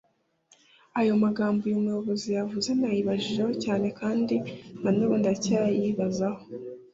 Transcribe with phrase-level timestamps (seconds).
[0.99, 4.35] Ayo magambo uyu muyobozi yavuze nayibajijeho cyane kandi
[4.81, 6.41] na nubu ndacyayibazaho